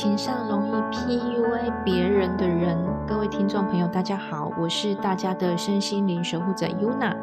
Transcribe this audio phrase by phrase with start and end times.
[0.00, 7.16] 情上容易 PUA 别人的人，各位听众朋友，大家好，我是大家的身心灵守护者 Yuna，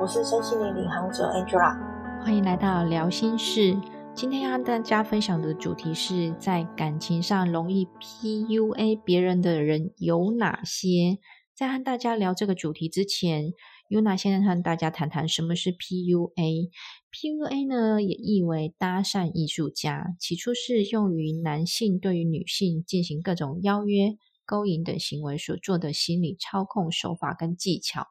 [0.00, 1.76] 我是身心灵领航者 Angela，
[2.24, 3.76] 欢迎来到聊心事。
[4.14, 11.18] 今天要和大家分享的主题是在感情上容易 PUA 别人的人有哪些？
[11.54, 13.52] 在和大家聊这个主题之前
[13.90, 16.70] ，Yuna 先和大家谈谈什么是 PUA。
[17.10, 20.14] PUA 呢，也意为搭讪艺术家。
[20.20, 28.06] 起初是用于男性对于女性进行各种邀约、勾引等行为所做的心理操控手法跟技巧。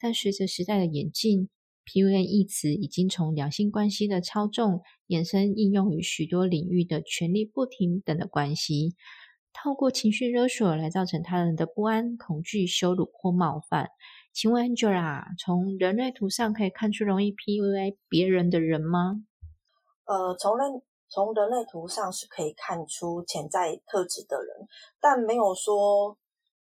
[0.00, 1.48] 但随着时代的演进
[1.86, 8.96] ，PUA 一词已经从两性关系的操纵，衍生应用于许多领域的权力不平等的关系。
[9.52, 13.90] 透过情绪勒索来造成他人的不安、恐惧、羞辱或冒犯。
[14.32, 19.22] 请问 Angela，从人类图上可以看出容易 PUA 别人的人吗？
[20.06, 24.68] 呃，从人从人类图上是可以看出潜在特质的人，
[25.00, 26.16] 但没有说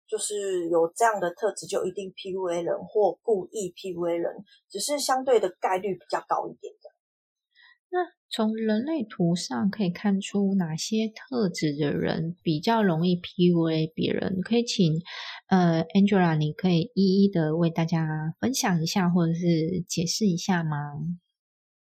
[0.06, 6.90] 就是有这样的特质就一定 PUA 人或故意 PUA 人，只是相对的概率比较高一点的。
[7.90, 14.40] 那从人类图上可以看出哪些特质的人比较容易 PUA 别人？
[14.42, 15.00] 可以请
[15.48, 20.76] 呃 Angela，你可以一一的为大家分享一下，或者是解释一下吗？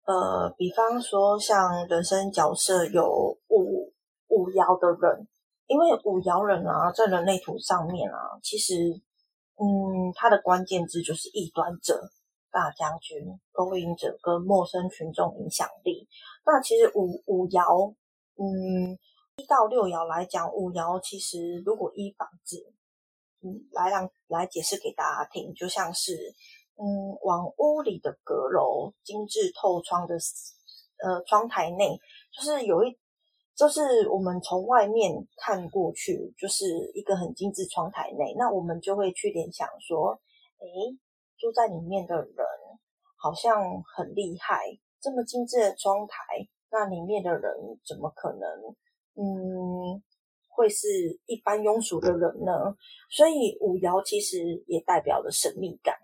[0.04, 3.92] 呃，比方说像人生角色有五
[4.28, 5.28] 五爻的人，
[5.68, 8.74] 因为五爻人啊，在人类图上面啊，其实
[9.54, 12.10] 嗯，它的关键字就是异端者。
[12.54, 13.16] 大将军、
[13.50, 15.91] 勾引者跟陌生群众影响力。
[16.44, 17.94] 那其实五五爻，
[18.36, 18.98] 嗯，
[19.36, 22.72] 一到六爻来讲，五爻其实如果一房子，
[23.42, 26.34] 嗯，来让来解释给大家听，就像是，
[26.76, 26.84] 嗯，
[27.22, 30.16] 往屋里的阁楼，精致透窗的，
[31.04, 31.98] 呃，窗台内，
[32.32, 32.98] 就是有一，
[33.54, 40.20] 就是我们从外面看过去，就是一个很精致窗台内，那我们就会去联想说，
[40.58, 40.98] 诶。
[41.38, 42.46] 住在里面的人
[43.16, 46.16] 好像很厉害，这么精致的窗台，
[46.70, 47.42] 那里面的人
[47.84, 48.48] 怎么可能，
[49.16, 50.00] 嗯，
[50.48, 50.86] 会是
[51.26, 52.76] 一般庸俗的人呢？
[53.10, 55.96] 所以五爻其实也代表了神秘感，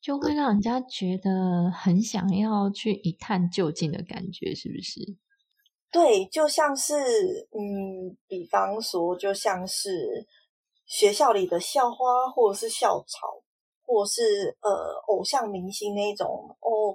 [0.00, 5.00] 就会让人家觉得很想要去一探究竟的感觉，是不是？
[5.90, 6.94] 对，就像是，
[7.50, 10.24] 嗯，比方说，就像是
[10.86, 13.42] 学校里的校花或者是校草。
[13.90, 14.70] 或是呃
[15.06, 16.92] 偶像明星那种哦，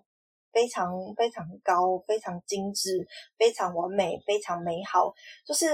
[0.54, 0.88] 非常
[1.18, 3.06] 非常高，非常精致，
[3.38, 5.14] 非常完美，非常美好，
[5.46, 5.66] 就是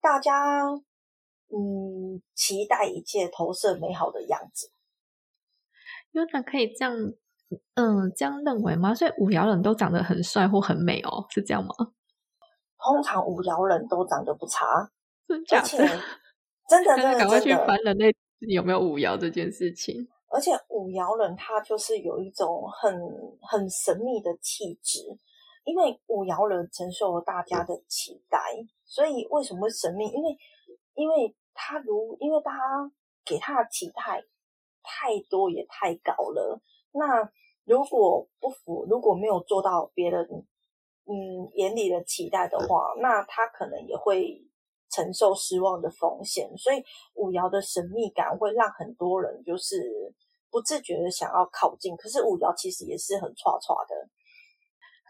[0.00, 0.68] 大家
[1.48, 4.70] 嗯期待一切投射美好的样子。
[6.12, 6.94] 有人可以这样
[7.74, 8.94] 嗯这样认为吗？
[8.94, 11.74] 所以五爻人都长得很帅或很美哦，是这样吗？
[12.78, 14.66] 通常五爻人都长得不差，
[15.26, 15.42] 真
[15.88, 16.02] 的？
[16.68, 18.14] 真的真的赶快去翻人类
[18.48, 20.08] 有没有五爻这件事情。
[20.32, 22.98] 而且五爻人他就是有一种很
[23.42, 25.00] 很神秘的气质，
[25.64, 28.38] 因为五爻人承受了大家的期待，
[28.84, 30.06] 所以为什么会神秘？
[30.06, 30.38] 因为
[30.94, 32.58] 因为他如因为大家
[33.26, 34.24] 给他的期待
[34.82, 36.60] 太多也太高了，
[36.92, 37.30] 那
[37.64, 40.26] 如果不符，如果没有做到别人
[41.04, 44.42] 嗯眼里的期待的话，那他可能也会。
[44.92, 46.76] 承受失望的风险，所以
[47.14, 49.82] 五爻的神秘感会让很多人就是
[50.50, 51.96] 不自觉的想要靠近。
[51.96, 54.10] 可是五爻其实也是很歘歘的，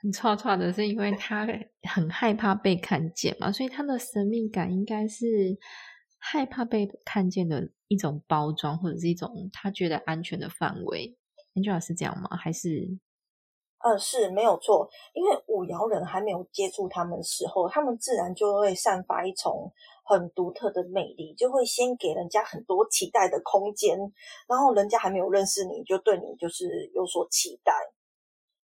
[0.01, 1.47] 很歘歘的，是因为他
[1.83, 5.59] 很害怕被看见嘛，所以他的神秘感应该是
[6.19, 11.19] 害怕被看见的一种包装，或者是一种他觉得安全的范围。
[11.55, 12.37] Angela 是这样吗？
[12.37, 12.99] 还是？
[13.85, 19.73] 嗯，是没有错，因为五爻人还没有接触他们的时候，他们自然就会散发一种
[20.05, 23.99] 很独特的魅力，就会先给人家很多期待的空间，
[24.47, 27.73] 然后人家还没有认识你就对你就是有所期待。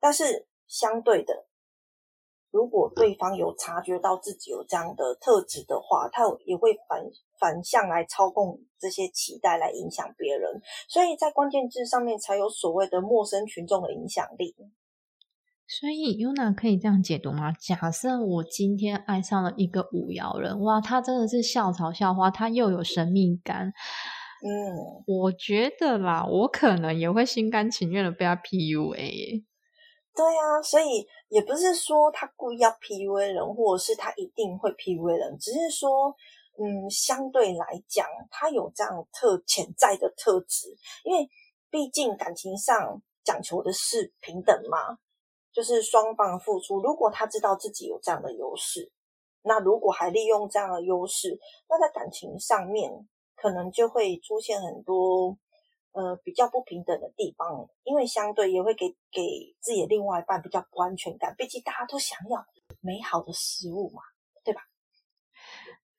[0.00, 1.46] 但是相对的，
[2.50, 7.00] 如果对方有察觉到自己有这样的特质的话，他也会反
[7.38, 14.56] 反向来操控这些期待来影响别人，所以在关键字上面才有所谓的陌生群众的影响力。
[15.81, 17.50] 所以 Yuna 可以这样解读吗？
[17.59, 23.73] 假设我今天爱上了一个五爻人，哇，他真的是校草校花，他又有神秘感。
[24.47, 29.43] 嗯，我觉得啦，我可能也会心甘情愿的被他 PUA。
[30.15, 36.15] 对啊，所以也不是说他故意要 PUA 人，或者是他一定会 PUA 人，只是说，
[36.56, 40.69] 嗯，相对来讲，他有这样特潜在的特质，
[41.03, 41.29] 因为
[41.69, 44.99] 毕竟感情上讲求的是平等嘛。
[45.54, 48.90] 就是双方付出，如果他知道自己有这样的优势，
[49.42, 52.90] 那如果还利用这样的优势，那在感情上面
[53.36, 55.38] 可能就会出现很多
[55.92, 61.34] 呃比较不平等的地方，因为相对也会给给自己的另外一半比较不安全感。
[61.38, 62.44] 毕竟大家都想要
[62.80, 64.02] 美好的事物嘛，
[64.42, 64.62] 对吧？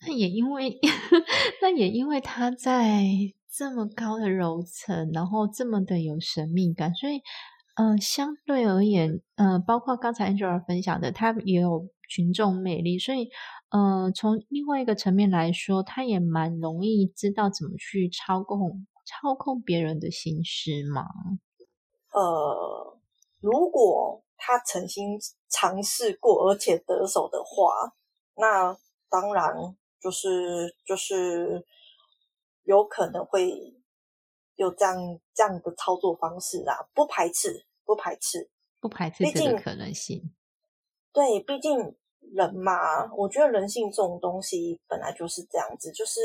[0.01, 0.77] 那也因为，
[1.61, 3.05] 那也因为他在
[3.49, 7.21] 这么高的楼层，然后这么的有神秘感，所以，
[7.75, 13.29] 呃，相对而言，呃，包括刚才 Angel 分享的，他也有群众魅力，所以，
[13.69, 21.03] 呃，从另外一个层面来说，他也蛮容易知道怎么去操控操控别人的心思嘛。
[22.11, 22.97] 呃，
[23.39, 25.19] 如果他曾经
[25.49, 27.93] 尝试过而且得手的话，
[28.35, 28.77] 那
[29.09, 29.53] 当然。
[29.97, 31.65] 就是就是
[32.63, 33.49] 有可能会
[34.55, 34.95] 有这样
[35.33, 38.49] 这样的操作方式啊，不排斥，不排斥，
[38.79, 40.33] 不排斥这个可能性。
[41.13, 46.21] 对，毕竟人嘛，我觉得人性这种东西本来就是这样子，就是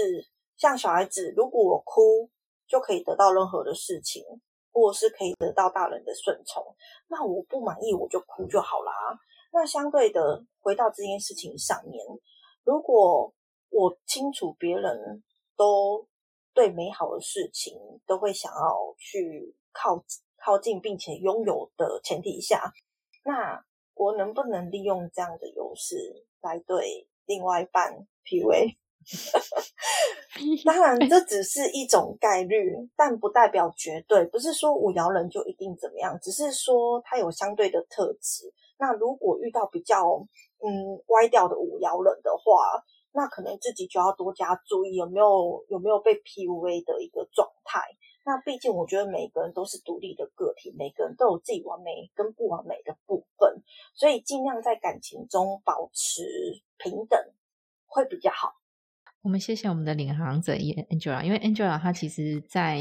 [0.57, 2.29] 像小孩子，如果我哭
[2.67, 4.23] 就可以得到任何的事情，
[4.73, 6.65] 或者是可以得到大人的顺从，
[7.09, 8.93] 那我不满意我就哭就好啦。
[9.53, 12.05] 那相对的，回到这件事情上面，
[12.63, 13.33] 如果
[13.71, 15.23] 我清楚别人
[15.57, 16.07] 都
[16.55, 17.75] 对美好的事情
[18.07, 20.03] 都会想要去靠
[20.37, 22.73] 靠近，并且拥有的前提下，
[23.25, 23.65] 那
[23.95, 28.77] 我能不能利用这样的优势来对另外一半 PUA？
[30.65, 34.25] 当然，这只是一种概率，但不代表绝对。
[34.27, 38.53] 不是说五爻人就一定怎么样，只是说他有相对的特质。
[38.79, 40.17] 那如果遇到比较
[40.63, 47.81] 嗯歪掉的五爻人的话，那可能自己就要多加注意有没有有没有被 PUA 的一个状态。
[48.25, 53.63] 那毕竟我觉得每个人都是独立的个体，每个人都有自己完美跟不完美的部分，
[53.95, 56.23] 所以尽量在感情中保持
[56.79, 57.19] 平等
[57.87, 58.53] 会比较好。
[59.23, 62.79] 我们谢谢我们的领航者 Angela，因为 Angela 她其实在。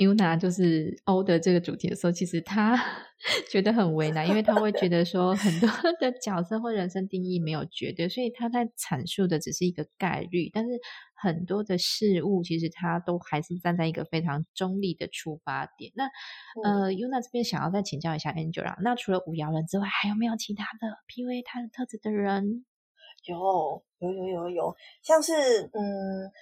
[0.00, 2.74] Una 就是欧的这个主题的时候，其实他
[3.52, 5.68] 觉得很为难，因为他会觉得说很多
[6.00, 10.48] 的角色或人生定义没有绝对，所以他在阐述的只是一个概率。
[10.54, 10.70] 但是
[11.14, 15.92] 很多的事物其实他都还是站在一个非常中立的出发点。
[15.94, 16.04] 那
[16.64, 22.64] 呃，Una 这边想要再请教一下 Angela，那除了五爻人之外，还有没有其他的 P V 他的特质的人？
[23.24, 23.36] 有
[23.98, 25.32] 有有有有，像是
[25.74, 26.32] 嗯。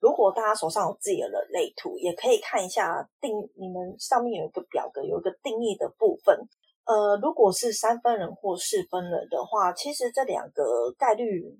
[0.00, 6.36] 如果大家手上有自己的人类图，也可以看一下定，你们上面有一个表格，有一个定义的部分。
[6.86, 11.54] 呃，如果是三分人或四分人的话，其实这两个概率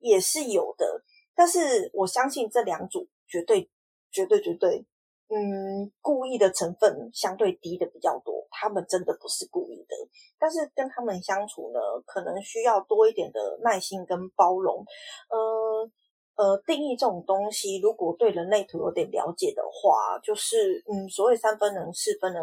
[0.00, 1.04] 也是有的。
[1.36, 3.70] 但是我相信这两组绝对、
[4.10, 4.84] 绝对、绝对，
[5.28, 8.44] 嗯，故意的成分相对低的比较多。
[8.50, 9.96] 他们真的不是故意的，
[10.38, 14.84] 但是跟他们相处呢，可能需要多一点的耐心跟包容。
[15.30, 15.92] 嗯。
[16.36, 22.42] 呃，定义这种东西，如果对人类图有点了解的话，就是嗯，所谓三分人、四分人，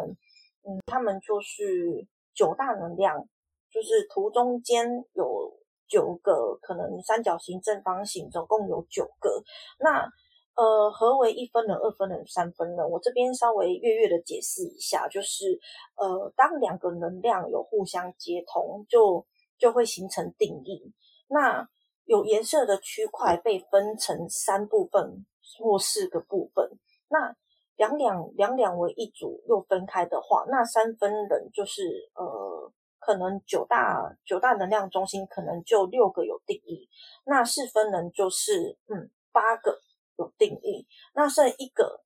[0.64, 3.28] 嗯，他们就是九大能量，
[3.70, 5.52] 就是图中间有
[5.88, 9.42] 九个可能三角形、正方形，总共有九个。
[9.78, 10.08] 那
[10.54, 12.90] 呃，何为一分人、二分人、三分人？
[12.90, 15.58] 我这边稍微略略的解释一下，就是
[15.96, 19.26] 呃，当两个能量有互相接通，就
[19.58, 20.92] 就会形成定义。
[21.28, 21.66] 那
[22.12, 25.24] 有颜色的区块被分成三部分
[25.58, 26.70] 或四个部分，
[27.08, 27.34] 那
[27.76, 36.86] 两两两两为一组又分开的话，那三分人就是呃，可能九大九大能量中心可能就六个有定义，
[37.24, 39.80] 那四分人就是嗯八个
[40.18, 42.02] 有定义，那剩一个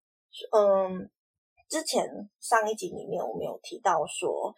[0.52, 1.10] 嗯，
[1.68, 4.54] 之前上一集里面我们有提到说。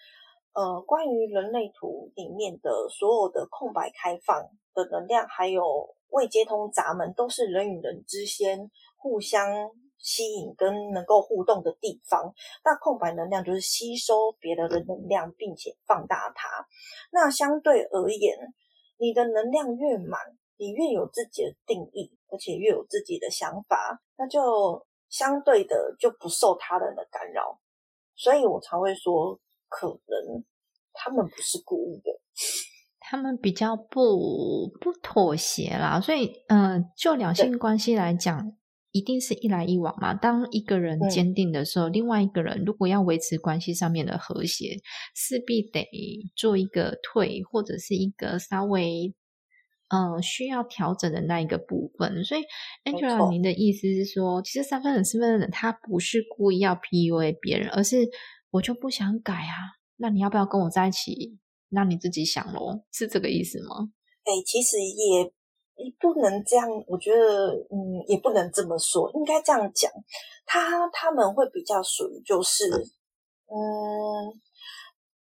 [0.55, 4.43] 呃，关于人类图里面的所有的空白开放
[4.85, 5.63] 的能量，还有
[6.11, 9.51] 未接通闸门，都是人与人之间互相
[9.99, 12.33] 吸引跟能够互动的地方。
[12.65, 16.49] 那空白能量就是吸收别人的能量，并且放大它。
[17.11, 18.37] 那相对而言，
[18.99, 20.21] 你的能量越满，
[20.57, 27.59] 你越有自己的定义，而且越有自己的想法，那就相对的就不受他人的干扰。
[28.15, 29.39] 所以我才会说。
[29.71, 30.43] 可能
[30.95, 32.11] 他们不是故意的，
[33.09, 36.01] 他们比较不不妥协啦。
[36.01, 38.53] 所以，嗯，就两性关系来讲，
[38.93, 40.13] 一定是一来一往嘛。
[40.13, 44.77] 当一个人坚定的时候，另外一个人如果要维持关系上面的和谐，
[45.15, 45.87] 势必得
[46.37, 49.15] 做一个退，或者是一个稍微
[49.89, 52.25] 嗯需要调整的那一个部分。
[52.25, 52.43] 所以
[52.85, 58.09] ，Angela，您的意思是说，其实三分人、四分人，他不是故意要 PUA 别人，而是。
[58.51, 61.37] 我就不想改啊，那你要不要跟我在一起？
[61.71, 63.91] 那你自己想咯，是这个意思吗？
[64.25, 65.33] 哎，其实也
[65.99, 69.91] 不能这样，我觉得，嗯，也不能这么说，应该这样讲，
[70.45, 72.69] 他他们会比较属于就是，
[73.47, 74.41] 嗯，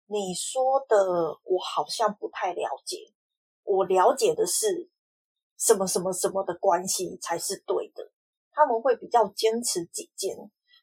[0.06, 0.96] 你说的
[1.44, 2.98] 我好像不太了解，
[3.64, 4.90] 我了解的是
[5.58, 8.12] 什么什么什么的关系才是对的，
[8.52, 10.36] 他们会比较坚持己见。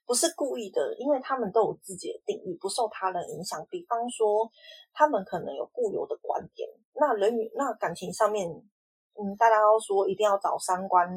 [0.10, 3.64] 不是故意的，因为他们都有自己的定义，不受他人影响。
[3.70, 4.50] 比方说，
[4.92, 6.68] 他们可能有固有的观点。
[6.96, 11.08] 那人与那感情上面，嗯，大家都说一定要找三观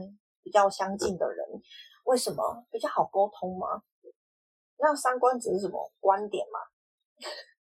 [0.42, 1.42] 比较相近的人，
[2.04, 3.82] 为什么比较好沟通吗？
[4.76, 6.60] 那三观只是什么观点嘛？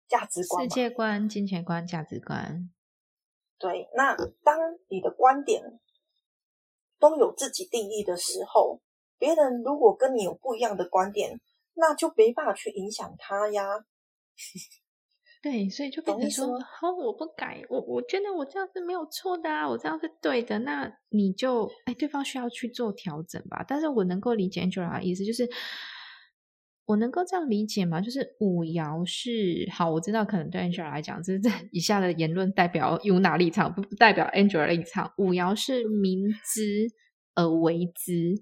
[0.07, 2.71] 价值观、世界观、金钱观、价值观。
[3.59, 4.59] 对，那当
[4.89, 5.81] 你的观点
[6.99, 8.83] 都有自己定义的时候。
[9.19, 11.41] 别人如果跟你有不一样的观点，
[11.75, 13.63] 那就没办法去影响他呀。
[15.43, 23.65] 对，所以就跟你说：“好，我不改，我我觉得我这样是没有错的啊，我这样是对的。”那你就哎，对方需要去做调整吧。
[23.69, 25.49] 但是我能够理解 Angela 的意思，就是
[26.87, 28.01] 我能够这样理解吗？
[28.01, 35.13] 就是五爻是好，我知道可能对 Angela 来讲，这这以下的言论代表有哪立场，不不代表 Angela 立场。
[35.19, 36.89] 五爻是明知
[37.37, 38.35] 而为之。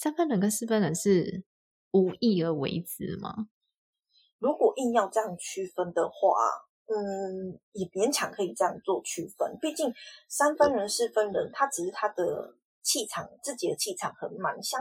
[0.00, 1.44] 三分人跟四分人是
[1.92, 3.48] 无意而为之吗？
[4.38, 6.38] 如果硬要这样区分的话，
[6.86, 9.58] 嗯，也勉强可以这样做区分。
[9.60, 9.92] 毕竟
[10.26, 14.80] 三分人、四分人，他只是他的气场，自己的气场很满，相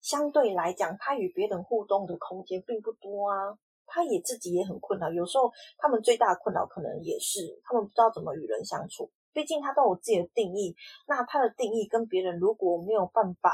[0.00, 3.58] 相对来讲，他与别人互动的空间并不多啊。
[3.84, 9.12] 他也自己也很困难，有时候他们最大的困扰可能也是他们不知道怎么与人相处。
[9.34, 10.74] 毕竟他都有自己的定义，
[11.06, 13.52] 那他的定义跟别人如果没有办法。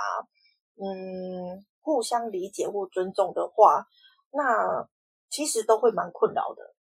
[0.83, 3.87] 嗯，互相理解或尊重的话，
[4.33, 4.89] 那
[5.29, 6.75] 其实都会蛮困扰的。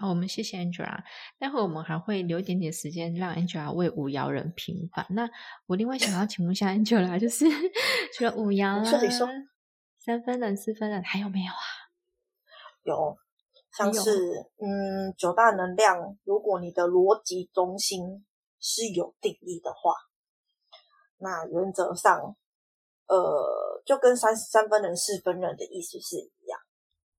[0.00, 1.02] 好，我们谢谢 Angela。
[1.38, 5.06] 待会我们还会留一点点时间让 Angela 为五爻人平反。
[5.10, 5.28] 那
[5.66, 7.44] 我另外想要请问一下 Angela，就是
[8.14, 8.84] 除了五爻啊，
[9.98, 11.62] 三分人、四分人还有没有啊？
[12.82, 13.16] 有，
[13.76, 18.26] 像是嗯，九大能量，如果你的逻辑中心
[18.58, 19.92] 是有定义的话，
[21.18, 22.36] 那原则上。
[23.10, 26.60] 呃，就跟三三分人、四分人的意思是一样，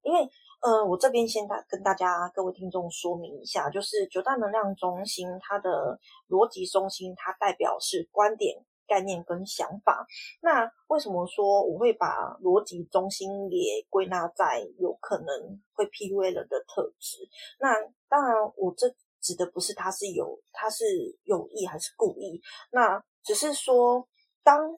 [0.03, 0.21] 因为
[0.61, 8.55] 呃，我这边先大跟大家各位听众说明一下，就是九大能量中心它的逻辑中心，它代表是观点、
[8.87, 10.07] 概念跟想法。
[10.41, 17.17] 那为什么说我会把逻辑中心也归纳在有可能会 PUA 人的特质？
[17.59, 17.75] 那
[18.07, 18.87] 当然，我这
[19.19, 20.85] 指的不是他是有他是
[21.23, 24.07] 有意还是故意，那只是说
[24.41, 24.77] 当。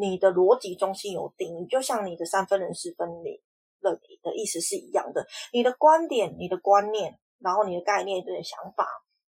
[0.00, 5.26] 你的逻辑中心有定义，就像你的三分人、四分人的意思是一样的。
[5.52, 8.86] 你的观点、你的观念，然后你的概念、你的想法，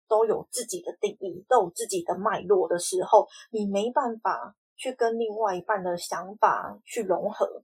[0.07, 7.63] 都有自己的定义，都有自己的脉络的时候，你没办法去跟另外一半的想法去融合，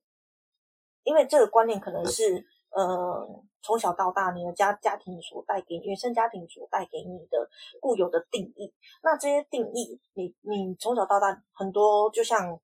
[1.03, 7.49] 因为这个观念可能是，呃，从小到大你的家家庭所带给原生家庭所带给你的
[7.79, 8.73] 固有的定义。
[9.01, 12.59] 那这些定义，你你从小到大很多，就像。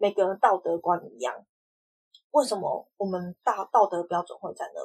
[0.00, 1.44] 每个人道德观一样，
[2.30, 4.80] 为什么我们大道德标准会在那？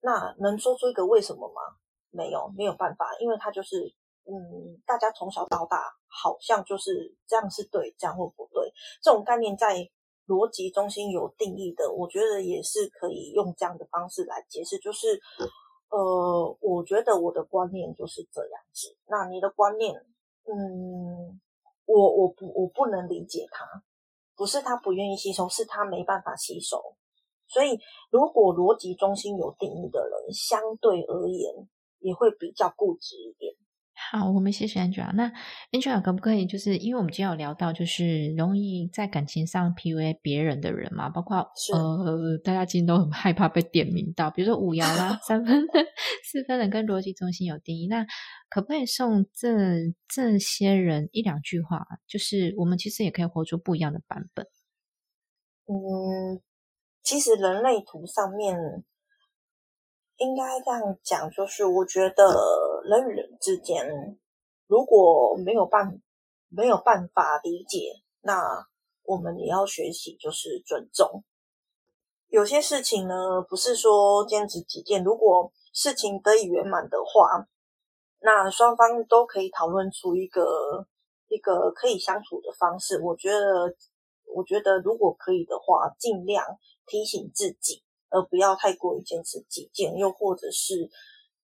[0.00, 1.62] 那能说出一个为什么吗？
[2.10, 3.94] 没有，没有办法，因为他就是，
[4.24, 8.72] 嗯，大家从小到大好像就是这样是对，这样或不对。
[9.00, 9.88] 这种概念在
[10.26, 15.20] 逻辑中心有定义的，我觉得也是可以用这样的方式来解释，就是，
[15.90, 18.96] 呃，我觉得我的观念就是这样子。
[19.06, 19.94] 那你的观念，
[20.44, 21.40] 嗯，
[21.86, 23.64] 我我不我不能理解它。
[24.38, 26.80] 不是他不愿意吸收，是他没办法吸收。
[27.48, 27.76] 所以，
[28.10, 31.52] 如果逻辑中心有定义的人，相对而言
[31.98, 33.47] 也会比较固执一点。
[34.00, 35.12] 好，我们谢谢 Angela。
[35.12, 35.30] 那
[35.72, 41.38] Angela 可不可以，就是因为我们今天有聊到，就是容易在感情上 PUA 别人的人嘛，包括
[41.74, 45.72] 呃，大家今天都很害怕被点名到，比如说五爻啦、 三分的、
[46.24, 48.06] 四分的跟逻辑中心有定义，那
[48.48, 49.48] 可不可以送这
[50.08, 51.84] 这些人一两句话？
[52.06, 54.46] 就是我们其实也可以活出不一样的版本。
[55.66, 56.40] 嗯，
[57.02, 58.56] 其实人类图上面
[60.18, 62.67] 应该这样讲，就是我觉得。
[62.84, 64.18] 人与人之间，
[64.66, 66.00] 如果没有办
[66.48, 68.66] 没有办法理解，那
[69.04, 71.24] 我们也要学习，就是尊重。
[72.28, 75.02] 有些事情呢，不是说坚持己见。
[75.02, 77.48] 如果事情得以圆满的话，
[78.20, 80.86] 那双方都可以讨论出一个
[81.28, 83.00] 一个可以相处的方式。
[83.00, 83.74] 我觉得，
[84.34, 86.44] 我觉得如果可以的话，尽量
[86.86, 90.90] 提醒自己，而不要太过于坚持己见，又或者是。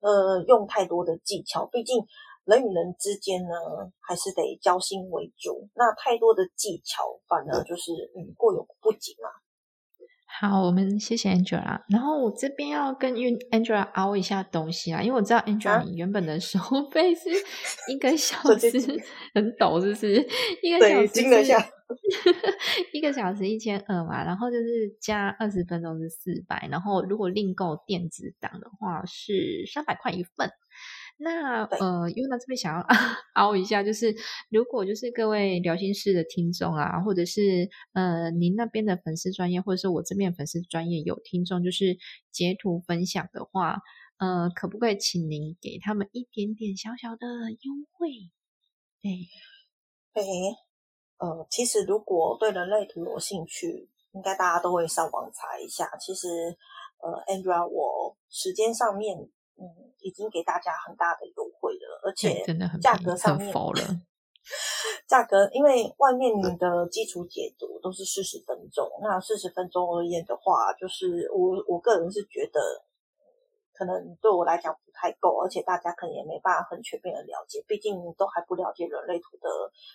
[0.04, 1.96] 呃，用太多的技巧，毕竟
[2.44, 3.56] 人与人之间呢，
[4.00, 5.66] 还是得交心为主。
[5.74, 9.30] 那太多的技巧，反而就是嗯过犹不及嘛。
[10.26, 11.80] 好，我们谢谢 Angela。
[11.88, 16.58] 然后我这边要跟 Angela 凹一下东西啊，因为我知道 Angela 你原本的收
[16.90, 17.30] 费 是
[17.90, 18.68] 一个小 时
[19.32, 20.28] 很陡，是不是？
[20.60, 21.30] 一个小时一
[23.02, 30.50] 个小时一千二嘛，然后就是加二十分钟是四百，然后如果另购电子档的话是三百块一份。
[31.16, 32.84] 那呃，因为呢这边想要
[33.34, 34.12] 凹一下，就是
[34.50, 41.96] 如果就是各位聊心事的听众啊，或者是呃您那边的粉丝专业，或者是我这边粉丝专业有听众，就是
[42.32, 43.78] 截图分享的话，
[44.18, 48.08] 呃，可不可以请您给他们一点点小小的优惠？
[49.00, 49.28] 对，
[50.14, 50.24] 对，
[51.24, 55.90] 呃，其实如果对人类图有兴趣，应该大家都会上网查一下。
[55.98, 56.28] 其实，
[56.98, 59.28] 呃，Andrea，我时间上面。
[59.56, 59.62] 嗯，
[60.00, 62.42] 已经给大家很大的优惠了，而且
[62.82, 63.52] 价格上面，
[65.06, 72.60] 价格因为外面的基础解读都是四十分钟，那四十分钟而言的话，就是我我个人是觉得，
[73.74, 79.48] 可能对我来讲不太够，而且大家可能也没办法很全面的了解，毕竟都还不了解人类图的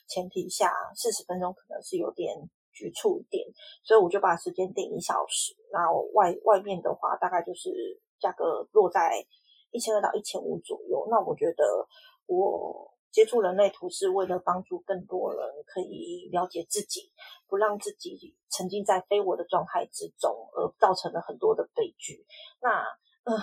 [0.07, 2.37] 前提下，四十分钟可能是有点
[2.71, 3.47] 局促一点，
[3.83, 9.25] 所以我就把时间定一小时，然后外外面的话大概就是价格落在。
[9.71, 11.87] 一千二到一千五左右，那我觉得
[12.25, 17.11] 我接触人类图是为了帮助更多人可以了解自己，
[17.47, 22.25] 不让自己沉浸在非我的状态之中，而造成了很多的悲剧。
[22.59, 22.81] 那，
[23.25, 23.37] 嗯，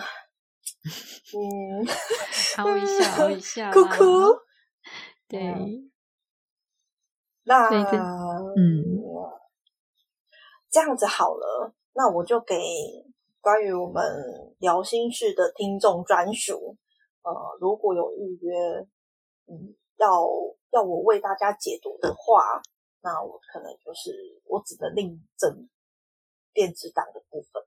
[1.33, 1.85] 嗯，
[2.57, 4.39] 熬一下，熬 一下，哭哭，
[5.27, 5.89] 对，
[7.43, 9.01] 那，嗯，
[10.69, 12.55] 这样子好了，那我就给。
[13.39, 14.03] 关于我们
[14.59, 16.75] 聊心事的听众专属，
[17.21, 17.31] 呃，
[17.61, 18.53] 如果有预约，
[19.47, 20.27] 嗯，要
[20.71, 22.61] 要我为大家解读的话，
[22.99, 24.11] 那我可能就是
[24.43, 25.69] 我只能另赠
[26.51, 27.63] 电子档的部分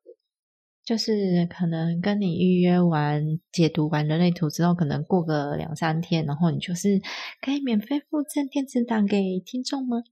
[0.91, 7.01] 就是可能跟你预约完解读完人类图之后，可能过个两三天，然后你就是
[7.41, 10.03] 可以免费附赠电子档给听众吗？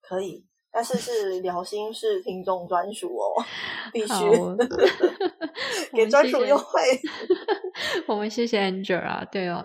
[0.00, 0.44] 可以。
[0.72, 3.44] 但是是聊心是听众专属哦，
[3.92, 4.14] 必须
[5.94, 6.80] 给专属优惠。
[8.08, 9.64] 我们谢谢 Angela，对哦，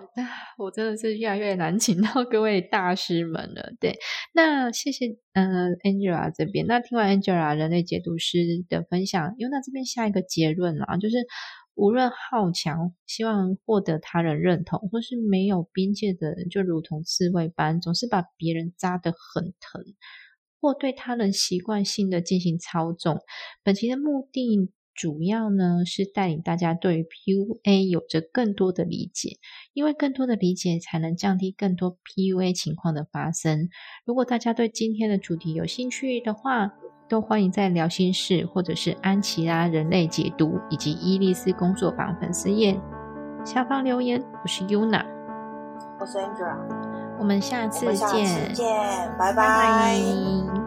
[0.58, 3.72] 我真的是越来越难请到各位大师们了。
[3.80, 3.96] 对，
[4.34, 6.66] 那谢谢嗯 Angela 这边。
[6.66, 8.38] 那听完 Angela 人类解读师
[8.68, 11.16] 的分享，因为那这边下一个结论啊，就是
[11.74, 19.82] 无论好强，希望获得他人认同，或是没有边界的人，就如同刺猬般，总是把别人扎得很疼。
[20.60, 23.20] 或对他人习惯性的进行操纵。
[23.62, 29.38] 本期的目的主要呢是带领大家对于 PUA 有着更多的理解，
[29.72, 33.68] 因为更多的理解才能降低更多 PUA 情况的发生。
[34.04, 36.72] 如果大家对今天的主题有兴趣的话，
[37.08, 42.78] 都欢迎在聊心事或者是安琪拉人类解读以及伊丽丝工作坊粉丝页
[43.44, 44.20] 下方留言。
[44.42, 45.06] 我是 Yuna，
[46.00, 47.16] 我是 Angela。
[47.20, 48.66] 我们下次见，见，
[49.16, 50.57] 拜拜。